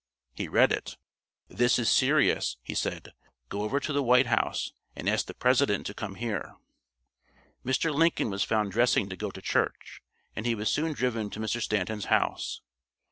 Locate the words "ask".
5.07-5.27